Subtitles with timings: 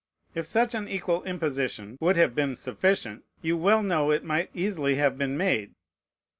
[0.33, 4.95] If such an equal imposition would have been sufficient, you well know it might easily
[4.95, 5.75] have been made.